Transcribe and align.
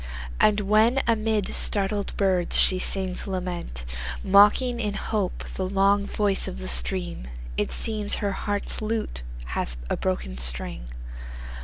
And 0.39 0.61
when 0.61 1.03
amid 1.05 1.53
startled 1.53 2.17
birds 2.17 2.57
she 2.59 2.79
sings 2.79 3.27
lament, 3.27 3.85
Mocking 4.23 4.79
in 4.79 4.95
hope 4.95 5.43
the 5.53 5.69
long 5.69 6.07
voice 6.07 6.47
of 6.47 6.57
the 6.57 6.67
stream, 6.67 7.27
It 7.55 7.71
seems 7.71 8.15
her 8.15 8.31
heart's 8.31 8.81
lute 8.81 9.21
hath 9.45 9.77
a 9.91 9.97
broken 9.97 10.39
string. 10.39 10.87